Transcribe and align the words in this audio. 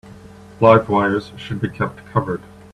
Live 0.59 0.89
wires 0.89 1.31
should 1.37 1.61
be 1.61 1.69
kept 1.69 2.03
covered. 2.07 2.41